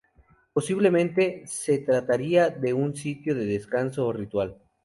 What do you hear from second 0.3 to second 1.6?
Posiblemente